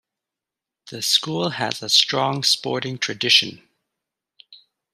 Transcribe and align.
The 0.89 1.03
school 1.03 1.51
has 1.51 1.83
a 1.83 1.87
strong 1.87 2.41
sporting 2.43 2.97
tradition. 2.97 3.61